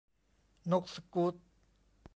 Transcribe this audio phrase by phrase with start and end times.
[0.71, 1.33] นกสกู๊ต